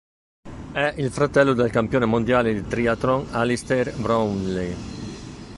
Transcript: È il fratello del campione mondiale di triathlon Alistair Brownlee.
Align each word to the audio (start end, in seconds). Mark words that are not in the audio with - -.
È 0.73 0.95
il 0.97 1.11
fratello 1.11 1.53
del 1.53 1.69
campione 1.69 2.05
mondiale 2.05 2.55
di 2.55 2.67
triathlon 2.67 3.27
Alistair 3.33 3.93
Brownlee. 3.97 4.75